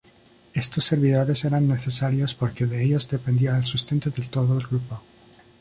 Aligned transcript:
Estos 0.55 0.85
servidores 0.85 1.45
eran 1.45 1.67
necesarios 1.67 2.33
porque 2.33 2.65
de 2.65 2.83
ellos 2.83 3.07
dependía 3.07 3.55
el 3.55 3.65
sustento 3.65 4.09
de 4.09 4.23
todo 4.23 4.57
el 4.57 4.65
grupo. 4.65 4.99